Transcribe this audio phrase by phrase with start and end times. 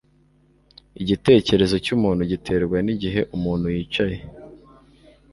[1.01, 4.17] Igitekerezo cyumuntu giterwa nigihe umuntu yicaye